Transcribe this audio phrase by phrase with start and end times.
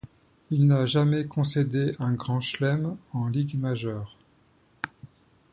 [0.49, 4.17] Il n'a jamais concédé un grand chelem en Ligue majeure.